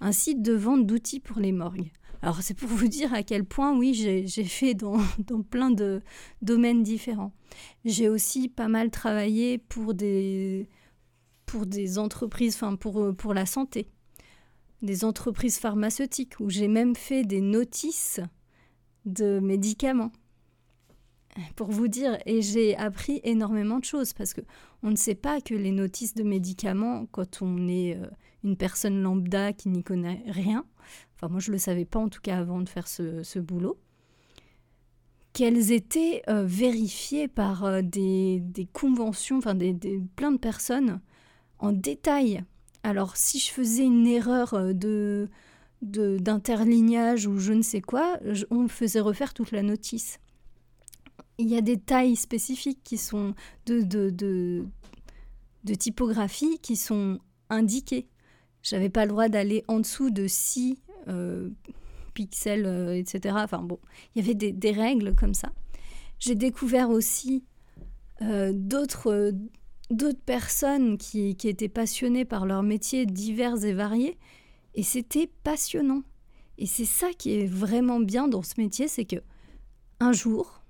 Un 0.00 0.10
site 0.10 0.42
de 0.42 0.52
vente 0.52 0.84
d'outils 0.84 1.20
pour 1.20 1.38
les 1.38 1.52
morgues. 1.52 1.92
Alors 2.22 2.42
c'est 2.42 2.54
pour 2.54 2.68
vous 2.68 2.88
dire 2.88 3.14
à 3.14 3.22
quel 3.22 3.44
point, 3.44 3.76
oui, 3.76 3.94
j'ai 3.94 4.44
fait 4.44 4.74
dans, 4.74 4.98
plein 5.50 5.70
de 5.70 6.02
domaines 6.42 6.82
différents. 6.82 7.32
J'ai 7.84 8.08
aussi 8.08 8.48
pas 8.48 8.68
mal 8.68 8.90
travaillé 8.90 9.58
pour 9.58 9.94
des, 9.94 10.68
pour 11.46 11.66
des 11.66 11.98
entreprises, 11.98 12.56
enfin 12.56 12.76
pour, 12.76 13.14
pour 13.16 13.34
la 13.34 13.46
santé 13.46 13.88
des 14.82 15.04
entreprises 15.04 15.58
pharmaceutiques 15.58 16.38
où 16.40 16.50
j'ai 16.50 16.68
même 16.68 16.94
fait 16.94 17.24
des 17.24 17.40
notices 17.40 18.20
de 19.04 19.40
médicaments. 19.40 20.12
Pour 21.54 21.70
vous 21.70 21.88
dire, 21.88 22.18
et 22.26 22.42
j'ai 22.42 22.76
appris 22.76 23.20
énormément 23.22 23.78
de 23.78 23.84
choses 23.84 24.12
parce 24.12 24.34
que 24.34 24.40
on 24.82 24.90
ne 24.90 24.96
sait 24.96 25.14
pas 25.14 25.40
que 25.40 25.54
les 25.54 25.70
notices 25.70 26.14
de 26.14 26.24
médicaments, 26.24 27.06
quand 27.06 27.42
on 27.42 27.68
est 27.68 27.96
euh, 27.96 28.06
une 28.44 28.56
personne 28.56 29.02
lambda 29.02 29.52
qui 29.52 29.68
n'y 29.68 29.82
connaît 29.82 30.22
rien, 30.26 30.64
enfin 31.14 31.28
moi 31.28 31.40
je 31.40 31.50
ne 31.50 31.54
le 31.54 31.58
savais 31.58 31.84
pas 31.84 31.98
en 31.98 32.08
tout 32.08 32.20
cas 32.20 32.38
avant 32.38 32.60
de 32.60 32.68
faire 32.68 32.88
ce, 32.88 33.38
boulot, 33.38 33.78
qu'elles 35.32 35.72
étaient 35.72 36.22
euh, 36.28 36.44
vérifiées 36.44 37.28
par 37.28 37.64
euh, 37.64 37.82
des, 37.82 38.42
conventions, 38.72 39.38
enfin 39.38 39.54
des, 39.54 39.74
plein 40.16 40.32
de 40.32 40.38
personnes 40.38 41.00
en 41.58 41.72
détail 41.72 42.44
alors 42.82 43.16
si 43.16 43.38
je 43.38 43.50
faisais 43.50 43.84
une 43.84 44.06
erreur 44.06 44.54
euh, 44.54 44.72
de 44.72 45.28
d'interlignage 45.80 47.28
ou 47.28 47.38
je 47.38 47.52
ne 47.52 47.62
sais 47.62 47.80
quoi, 47.80 48.18
on 48.50 48.62
me 48.62 48.68
faisait 48.68 48.98
refaire 48.98 49.32
toute 49.32 49.52
la 49.52 49.62
notice. 49.62 50.18
Il 51.38 51.48
y 51.48 51.56
a 51.56 51.60
des 51.60 51.78
tailles 51.78 52.16
spécifiques 52.16 52.80
qui 52.82 52.98
sont 52.98 53.34
de, 53.66 53.82
de, 53.82 54.10
de, 54.10 55.74
typographie 55.74 56.58
qui 56.58 56.74
sont 56.74 57.20
indiquées. 57.48 58.08
J'avais 58.68 58.88
pas 58.88 59.04
le 59.04 59.10
droit 59.10 59.28
d'aller 59.28 59.64
en 59.68 59.80
dessous 59.80 60.10
de 60.10 60.26
6 60.26 60.78
euh, 61.08 61.48
pixels, 62.14 62.66
euh, 62.66 62.94
etc. 62.94 63.36
Enfin 63.38 63.62
bon, 63.62 63.78
il 64.14 64.22
y 64.22 64.24
avait 64.24 64.34
des, 64.34 64.72
règles 64.72 65.14
comme 65.14 65.34
ça. 65.34 65.52
J'ai 66.18 66.34
découvert 66.34 66.90
aussi 66.90 67.44
d'autres 68.20 69.32
d'autres 69.90 70.20
personnes 70.20 70.98
qui, 70.98 71.28
étaient 71.30 71.68
passionnées 71.68 72.24
par 72.24 72.46
leurs 72.46 72.62
métiers 72.62 73.06
divers 73.06 73.64
et 73.64 73.72
variés. 73.72 74.18
Et 74.74 74.82
c'était 74.82 75.30
passionnant. 75.42 76.02
Et 76.58 76.66
c'est 76.66 76.84
ça 76.84 77.08
qui 77.16 77.34
est 77.34 77.46
vraiment 77.46 78.00
bien 78.00 78.28
dans 78.28 78.42
ce 78.42 78.54
métier, 78.58 78.88
c'est 78.88 79.04
que 79.04 79.16
un 80.00 80.12
jour, 80.12 80.62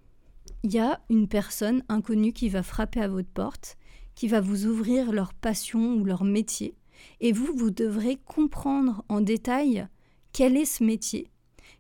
il 0.62 0.73
y 0.73 0.78
a 0.78 1.00
une 1.11 1.28
personne 1.28 1.83
inconnue 1.88 2.33
qui 2.33 2.49
va 2.49 2.62
frapper 2.62 3.00
à 3.00 3.09
votre 3.09 3.28
porte, 3.28 3.76
qui 4.14 4.28
va 4.28 4.40
vous 4.40 4.67
ouvrir 4.67 5.12
leur 5.12 5.35
passion 5.35 5.95
ou 5.95 6.05
leur 6.05 6.25
métier. 6.25 6.75
Et 7.21 7.33
vous, 7.33 7.52
vous 7.55 7.71
devrez 7.71 8.17
comprendre 8.17 9.05
en 9.09 9.21
détail 9.21 9.87
quel 10.33 10.57
est 10.57 10.64
ce 10.64 10.85
métier, 10.85 11.31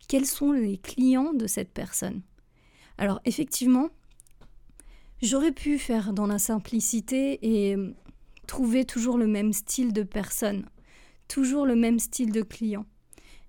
quels 0.08 0.26
sont 0.26 0.52
les 0.52 0.78
clients 0.78 1.32
de 1.32 1.46
cette 1.46 1.72
personne. 1.72 2.22
Alors 2.98 3.20
effectivement, 3.24 3.90
J'aurais 5.20 5.52
pu 5.52 5.78
faire 5.78 6.12
dans 6.12 6.28
la 6.28 6.38
simplicité 6.38 7.40
et 7.42 7.76
trouver 8.46 8.84
toujours 8.84 9.18
le 9.18 9.26
même 9.26 9.52
style 9.52 9.92
de 9.92 10.04
personne, 10.04 10.66
toujours 11.26 11.66
le 11.66 11.74
même 11.74 11.98
style 11.98 12.30
de 12.30 12.42
client. 12.42 12.86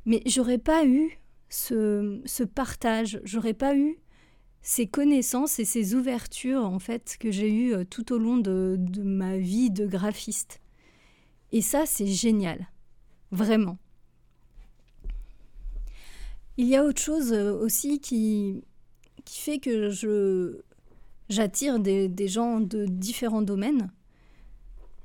Mais 0.05 0.23
j'aurais 0.25 0.57
pas 0.57 0.83
eu 0.85 1.19
ce, 1.47 2.21
ce 2.25 2.43
partage, 2.43 3.21
j'aurais 3.23 3.53
pas 3.53 3.75
eu 3.75 3.97
ces 4.63 4.88
connaissances 4.88 5.59
et 5.59 5.65
ces 5.65 5.93
ouvertures 5.93 6.65
en 6.65 6.79
fait 6.79 7.17
que 7.19 7.29
j'ai 7.29 7.51
eues 7.51 7.73
euh, 7.73 7.83
tout 7.85 8.13
au 8.13 8.17
long 8.17 8.38
de 8.38 9.03
ma 9.03 9.38
vie 9.38 9.69
de 9.69 9.85
graphiste. 9.85 10.59
Et 11.51 11.61
ça, 11.61 11.85
c'est 11.85 12.07
génial, 12.07 12.67
vraiment. 13.31 13.77
Il 16.57 16.67
y 16.67 16.75
a 16.75 16.83
autre 16.83 17.01
chose 17.01 17.31
euh, 17.31 17.53
aussi 17.53 17.99
qui, 17.99 18.63
fait 19.25 19.59
que 19.59 19.89
je, 19.89 20.61
j'attire 21.29 21.79
des, 21.79 22.27
gens 22.27 22.59
de 22.59 22.85
différents 22.85 23.41
domaines, 23.41 23.91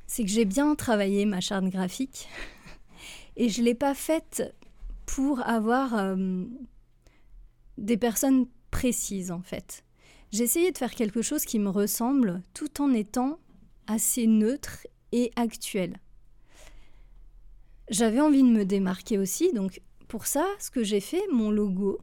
c'est 0.07 0.25
que 0.25 0.31
j'ai 0.31 0.45
bien 0.45 0.75
travaillé 0.75 1.25
ma 1.27 1.41
charte 1.41 1.67
graphique 1.67 2.29
et 3.37 3.49
je 3.49 3.61
ne 3.61 3.67
l'ai 3.67 3.75
pas 3.75 3.95
faite 3.95 4.55
pour 5.07 5.47
avoir 5.47 5.95
euh, 5.95 6.45
des 7.79 7.97
personnes 7.97 8.47
précises 8.71 9.31
en 9.31 9.41
fait. 9.41 9.85
J'ai 10.33 10.43
essayé 10.43 10.73
de 10.73 10.79
faire 10.79 10.95
quelque 10.95 11.23
chose 11.23 11.45
qui 11.45 11.61
me 11.61 11.71
ressemble 11.71 12.43
tout 12.53 12.83
en 12.83 12.93
étant 12.93 13.39
assez 13.87 14.27
neutre 14.27 14.87
et 15.13 15.31
actuel. 15.37 16.01
J'avais 17.91 18.21
envie 18.21 18.43
de 18.43 18.49
me 18.49 18.65
démarquer 18.65 19.19
aussi, 19.19 19.53
donc 19.53 19.83
pour 20.09 20.27
ça, 20.27 20.47
ce 20.59 20.71
que 20.71 20.83
j'ai 20.83 21.01
fait, 21.01 21.23
mon 21.33 21.51
logo, 21.51 21.99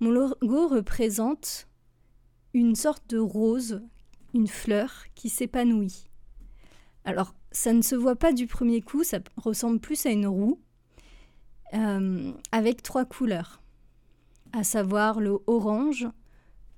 mon 0.00 0.10
logo 0.10 0.68
représente 0.68 1.68
une 2.54 2.74
sorte 2.74 3.08
de 3.08 3.18
rose, 3.18 3.82
une 4.34 4.48
fleur 4.48 5.04
qui 5.14 5.28
s'épanouit. 5.28 6.08
Alors, 7.04 7.34
ça 7.52 7.72
ne 7.72 7.82
se 7.82 7.94
voit 7.94 8.16
pas 8.16 8.32
du 8.32 8.46
premier 8.46 8.82
coup, 8.82 9.02
ça 9.02 9.18
ressemble 9.36 9.80
plus 9.80 10.04
à 10.06 10.10
une 10.10 10.26
roue, 10.26 10.60
euh, 11.74 12.32
avec 12.52 12.82
trois 12.82 13.04
couleurs, 13.04 13.62
à 14.52 14.62
savoir 14.62 15.20
le 15.20 15.38
orange, 15.46 16.06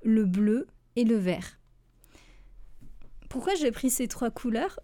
le 0.03 0.25
bleu 0.25 0.67
et 0.97 1.05
le 1.05 1.17
vert. 1.17 1.60
Pourquoi 3.31 3.55
j'ai 3.55 3.71
pris 3.71 3.89
ces 3.89 4.09
trois 4.09 4.31
couleurs 4.31 4.79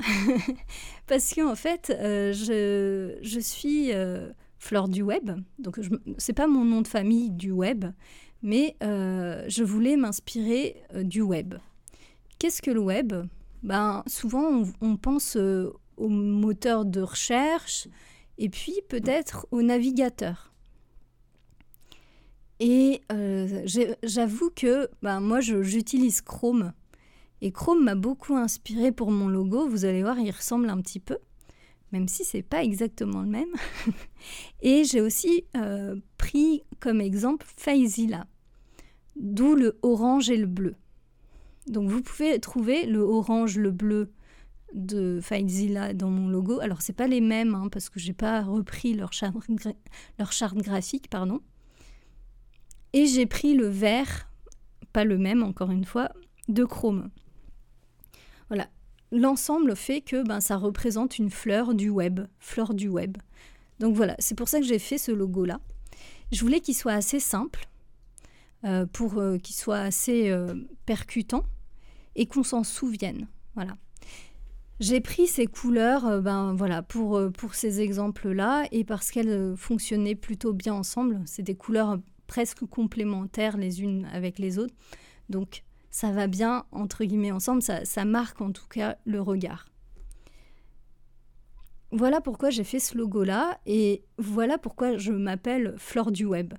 Parce 1.07 1.35
qu'en 1.35 1.57
fait, 1.57 1.91
euh, 1.91 2.33
je, 2.33 3.41
suis 3.41 3.93
euh, 3.93 4.31
Fleur 4.59 4.88
du 4.88 5.03
Web. 5.03 5.33
Donc, 5.59 5.81
c'est 6.17 6.33
pas 6.33 6.47
mon 6.47 6.65
nom 6.65 6.81
de 6.81 6.88
famille 6.88 7.31
du 7.31 7.50
web, 7.50 7.87
mais 8.43 8.76
euh, 8.83 9.45
je 9.49 9.65
voulais 9.65 9.97
m'inspirer 9.97 10.83
euh, 10.95 11.03
du 11.03 11.23
web. 11.23 11.55
Qu'est-ce 12.38 12.62
que 12.62 12.71
le 12.71 12.81
web? 12.81 13.12
Ben, 13.62 14.05
Souvent, 14.07 14.62
on, 14.81 14.97
pense 14.97 15.37
euh, 15.37 15.73
au 15.97 16.09
moteur 16.09 16.85
de 16.85 17.00
recherche 17.00 17.88
et 18.38 18.49
puis 18.49 18.75
peut-être 18.88 19.47
au 19.50 19.62
navigateur. 19.62 20.53
Et 22.61 23.03
j'avoue 24.03 24.50
que 24.50 24.88
ben, 25.03 25.21
moi, 25.21 25.41
j'utilise 25.41 26.23
Chrome. 26.23 26.73
Et 27.43 27.52
Chrome 27.52 27.85
m'a 27.85 27.95
beaucoup 27.95 28.37
inspiré 28.37 28.93
pour 28.93 29.11
mon 29.11 29.28
logo. 29.28 29.69
Vous 29.69 29.85
allez 29.85 30.02
voir, 30.02 30.19
il 30.19 30.31
ressemble 30.31 30.71
un 30.71 30.81
petit 30.81 31.00
peu 31.00 31.19
même 31.93 32.09
si 32.09 32.25
c'est 32.25 32.43
pas 32.43 32.62
exactement 32.62 33.23
le 33.23 33.28
même. 33.28 33.52
et 34.61 34.85
j'ai 34.85 35.00
aussi 35.00 35.45
euh, 35.57 35.97
pris 36.19 36.62
comme 36.81 37.00
exemple 37.00 37.47
Faizila, 37.57 38.26
d'où 39.16 39.55
le 39.55 39.78
orange 39.83 40.31
et 40.31 40.37
le 40.37 40.47
bleu. 40.47 40.75
Donc 41.66 41.88
vous 41.88 42.02
pouvez 42.02 42.38
trouver 42.38 42.87
le 42.87 43.00
orange, 43.00 43.59
le 43.59 43.71
bleu 43.71 44.12
de 44.75 45.21
Faizila 45.23 45.95
dans 45.95 46.11
mon 46.11 46.28
logo. 46.28 46.61
Alors 46.61 46.83
c'est 46.83 46.93
pas 46.93 47.09
les 47.09 47.21
mêmes 47.21 47.55
hein, 47.55 47.69
parce 47.71 47.88
que 47.88 47.99
j'ai 47.99 48.12
pas 48.12 48.43
repris 48.43 48.95
leur 48.95 49.12
charte, 49.12 49.37
leur 50.19 50.33
charte 50.33 50.59
graphique, 50.59 51.09
pardon. 51.09 51.40
Et 52.93 53.07
j'ai 53.07 53.26
pris 53.26 53.55
le 53.55 53.66
vert, 53.66 54.31
pas 54.93 55.05
le 55.05 55.19
même 55.19 55.43
encore 55.43 55.71
une 55.71 55.85
fois, 55.85 56.11
de 56.49 56.64
Chrome. 56.64 57.11
Voilà, 58.49 58.69
l'ensemble 59.12 59.76
fait 59.76 60.00
que 60.00 60.26
ben, 60.26 60.41
ça 60.41 60.57
représente 60.57 61.19
une 61.19 61.31
fleur 61.31 61.75
du 61.75 61.88
web, 61.88 62.21
fleur 62.38 62.75
du 62.75 62.88
web. 62.88 63.17
Donc 63.79 63.95
voilà, 63.95 64.17
c'est 64.19 64.35
pour 64.35 64.49
ça 64.49 64.61
que 64.61 64.67
j'ai 64.67 64.79
fait 64.79 64.99
ce 64.99 65.12
logo-là. 65.12 65.61
Je 66.33 66.41
voulais 66.41 66.61
qu'il 66.61 66.75
soit 66.75 66.93
assez 66.93 67.21
simple, 67.21 67.69
euh, 68.65 68.85
pour 68.85 69.19
euh, 69.19 69.38
qu'il 69.38 69.55
soit 69.55 69.79
assez 69.79 70.29
euh, 70.31 70.55
percutant 70.87 71.45
et 72.17 72.26
qu'on 72.26 72.43
s'en 72.43 72.65
souvienne. 72.65 73.29
Voilà. 73.55 73.76
J'ai 74.81 75.00
pris 75.00 75.26
ces 75.26 75.47
couleurs 75.47 76.21
ben, 76.21 76.55
voilà, 76.55 76.83
pour, 76.83 77.21
pour 77.33 77.55
ces 77.55 77.81
exemples-là 77.81 78.65
et 78.73 78.85
parce 78.85 79.11
qu'elles 79.11 79.55
fonctionnaient 79.57 80.15
plutôt 80.15 80.53
bien 80.53 80.75
ensemble. 80.75 81.21
C'est 81.26 81.43
des 81.43 81.55
couleurs 81.55 81.99
presque 82.26 82.67
complémentaires 82.67 83.57
les 83.57 83.83
unes 83.83 84.07
avec 84.12 84.38
les 84.38 84.59
autres. 84.59 84.75
Donc 85.29 85.62
ça 85.97 86.12
va 86.12 86.26
bien, 86.26 86.67
entre 86.73 87.07
guillemets, 87.07 87.31
ensemble, 87.31 87.62
ça, 87.62 88.05
marque 88.05 88.43
en 88.43 88.53
tout 88.53 88.67
cas 88.69 88.99
le 89.07 89.19
regard. 89.19 89.71
Voilà 91.91 92.21
pourquoi 92.21 92.50
j'ai 92.50 92.65
fait 92.65 92.81
ce 92.81 92.99
logo-là 92.99 93.59
et 93.65 94.05
voilà 94.19 94.59
pourquoi 94.59 94.99
je 94.99 95.11
m'appelle 95.12 95.75
Flore 95.79 96.12
du 96.12 96.26
Web. 96.26 96.53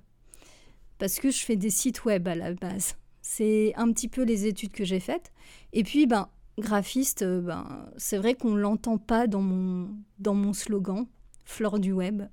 Parce 0.98 1.20
que 1.20 1.30
je 1.30 1.44
fais 1.44 1.54
des 1.54 1.70
sites 1.70 2.04
web 2.04 2.26
à 2.26 2.34
la 2.34 2.52
base. 2.52 2.96
C'est 3.22 3.74
un 3.76 3.92
petit 3.92 4.08
peu 4.08 4.24
les 4.24 4.46
études 4.46 4.72
que 4.72 4.84
j'ai 4.84 4.98
faites. 4.98 5.32
Et 5.72 5.84
puis, 5.84 6.08
ben, 6.08 6.28
graphiste, 6.58 7.22
ben, 7.22 7.86
c'est 7.96 8.18
vrai 8.18 8.34
qu'on 8.34 8.50
ne 8.50 8.58
l'entend 8.58 8.98
pas 8.98 9.28
dans 9.28 9.42
mon, 9.42 9.88
dans 10.18 10.34
mon 10.34 10.52
slogan, 10.52 11.06
Flore 11.44 11.78
du 11.78 11.92
Web, 11.92 12.24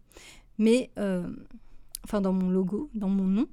mais, 0.58 0.90
euh, 0.98 1.30
enfin 2.04 2.20
dans 2.20 2.34
mon 2.34 2.50
logo, 2.50 2.90
dans 2.96 3.10
mon 3.10 3.26
nom. 3.26 3.48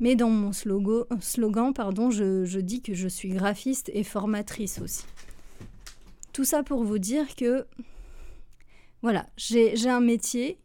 Mais 0.00 0.16
dans 0.16 0.30
mon 0.30 0.52
slogan, 0.52 1.74
pardon, 1.74 2.10
je, 2.10 2.58
dis 2.58 2.80
que 2.80 2.94
je 2.94 3.06
suis 3.06 3.28
graphiste 3.28 3.90
et 3.92 4.02
formatrice 4.02 4.80
aussi. 4.80 5.04
Tout 6.32 6.44
ça 6.44 6.62
pour 6.62 6.84
vous 6.84 6.98
dire 6.98 7.36
que, 7.36 7.66
voilà, 9.02 9.26
j'ai 9.36 9.88
un 9.88 10.00
métier 10.00 10.58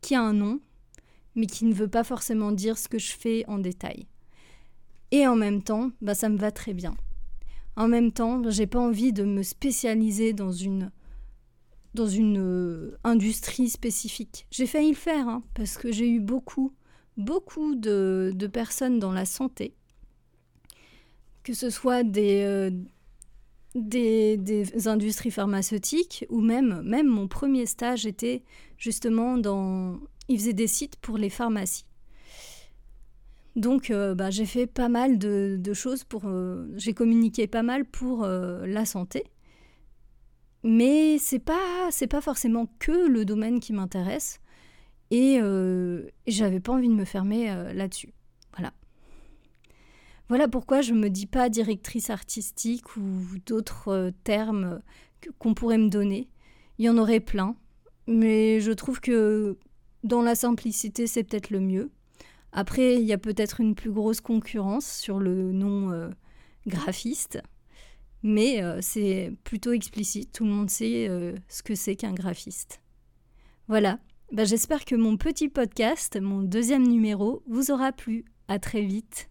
qui 0.00 0.14
a 0.14 0.22
un 0.22 0.32
nom, 0.32 0.60
mais 1.34 1.46
qui 1.46 1.66
ne 1.66 1.74
veut 1.74 1.88
pas 1.88 2.02
forcément 2.02 2.50
dire 2.50 2.78
ce 2.78 2.88
que 2.88 2.98
je 2.98 3.12
fais 3.12 3.44
en 3.46 3.58
détail. 3.58 4.06
Et 5.10 5.26
en 5.26 5.36
même 5.36 5.62
temps, 5.62 5.90
bah, 6.00 6.14
ça 6.14 6.30
me 6.30 6.38
va 6.38 6.50
très 6.50 6.72
bien. 6.72 6.96
En 7.76 7.88
même 7.88 8.10
temps, 8.10 8.42
j'ai 8.48 8.66
pas 8.66 8.80
envie 8.80 9.12
de 9.12 9.24
me 9.24 9.42
spécialiser 9.42 10.32
dans 10.32 10.52
une 10.52 10.90
dans 11.94 12.06
une 12.06 12.38
euh, 12.38 12.96
industrie 13.02 13.68
spécifique. 13.68 14.46
J'ai 14.52 14.66
failli 14.66 14.90
le 14.90 14.96
faire 14.96 15.28
hein, 15.28 15.42
parce 15.54 15.76
que 15.76 15.90
j'ai 15.90 16.08
eu 16.08 16.20
beaucoup 16.20 16.72
beaucoup 17.20 17.74
de, 17.74 18.50
personnes 18.52 18.98
dans 18.98 19.12
la 19.12 19.24
santé, 19.24 19.74
que 21.42 21.52
ce 21.52 21.70
soit 21.70 22.02
euh, 22.16 22.70
des, 23.74 24.36
des, 24.36 24.88
industries 24.88 25.30
pharmaceutiques 25.30 26.26
ou 26.28 26.40
même, 26.40 26.82
mon 27.04 27.28
premier 27.28 27.66
stage 27.66 28.06
était 28.06 28.42
justement 28.76 29.38
dans... 29.38 30.00
Il 30.28 30.38
faisait 30.38 30.52
des 30.52 30.66
sites 30.66 30.96
pour 30.96 31.18
les 31.18 31.30
pharmacies. 31.30 31.86
Donc 33.56 33.90
euh, 33.90 34.14
bah, 34.14 34.30
j'ai 34.30 34.46
fait 34.46 34.66
pas 34.66 34.88
mal 34.88 35.18
de, 35.18 35.72
choses 35.74 36.04
pour... 36.04 36.22
Euh, 36.26 36.68
j'ai 36.76 36.94
communiqué 36.94 37.46
pas 37.46 37.62
mal 37.62 37.84
pour 37.84 38.26
la 38.26 38.84
santé. 38.84 39.24
Mais 40.62 41.16
c'est 41.18 41.38
pas 41.38 41.88
c'est 41.90 42.06
pas 42.06 42.20
forcément 42.20 42.66
que 42.78 43.08
le 43.08 43.24
domaine 43.24 43.60
qui 43.60 43.72
m'intéresse. 43.72 44.40
Euh, 45.12 46.08
et, 46.26 46.30
j'avais 46.30 46.60
pas 46.60 46.72
envie 46.72 46.88
de 46.88 46.94
me 46.94 47.04
fermer 47.04 47.50
euh, 47.50 47.72
là-dessus. 47.72 48.12
Voilà. 48.52 48.72
Voilà 50.28 50.48
pourquoi 50.48 50.80
je 50.80 50.92
me 50.92 51.10
dis 51.10 51.26
pas 51.26 51.48
directrice 51.48 52.10
artistique 52.10 52.96
ou 52.96 53.02
d'autres 53.46 53.88
euh, 53.88 54.10
termes 54.24 54.80
qu'on 55.38 55.54
pourrait 55.54 55.78
me 55.78 55.88
donner. 55.88 56.28
Il 56.78 56.84
y 56.84 56.88
en 56.88 56.96
aurait 56.96 57.20
plein, 57.20 57.56
mais 58.06 58.60
je 58.60 58.72
trouve 58.72 59.00
que 59.00 59.58
dans 60.04 60.22
la 60.22 60.34
simplicité, 60.34 61.06
c'est 61.06 61.24
peut-être 61.24 61.50
le 61.50 61.60
mieux. 61.60 61.90
Après, 62.52 62.94
il 62.94 63.02
y 63.02 63.12
a 63.12 63.18
peut-être 63.18 63.60
une 63.60 63.74
plus 63.74 63.90
grosse 63.90 64.20
concurrence 64.20 64.90
sur 64.90 65.18
le 65.18 65.52
nom 65.52 66.10
graphiste, 66.66 67.42
mais 68.22 68.62
c'est 68.80 69.32
plutôt 69.44 69.72
explicite. 69.72 70.32
Tout 70.32 70.44
le 70.44 70.50
monde 70.50 70.70
sait 70.70 71.06
ce 71.48 71.62
que 71.62 71.74
c'est 71.74 71.96
qu'un 71.96 72.14
graphiste. 72.14 72.80
Voilà, 73.68 74.00
bah, 74.32 74.44
j'espère 74.44 74.84
que 74.84 74.94
mon 74.94 75.16
petit 75.16 75.48
podcast, 75.48 76.20
mon 76.20 76.42
deuxième 76.42 76.86
numéro, 76.86 77.42
vous 77.46 77.70
aura 77.70 77.92
plu. 77.92 78.24
À 78.48 78.58
très 78.58 78.82
vite. 78.82 79.29